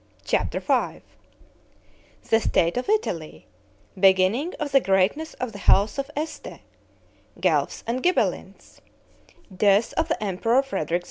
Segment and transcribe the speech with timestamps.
[0.25, 1.01] CHAPTER V
[2.27, 3.45] The state of Italy
[3.99, 6.61] Beginning of the greatness of the house of Este
[7.39, 8.81] Guelphs and Ghibellines
[9.55, 10.99] Death of the Emperor Frederick II.